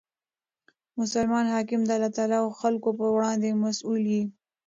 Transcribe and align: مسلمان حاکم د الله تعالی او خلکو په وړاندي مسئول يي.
مسلمان 0.99 1.45
حاکم 1.53 1.81
د 1.85 1.89
الله 1.95 2.11
تعالی 2.15 2.37
او 2.43 2.49
خلکو 2.61 2.89
په 2.99 3.05
وړاندي 3.15 3.49
مسئول 3.65 4.03
يي. 4.13 4.23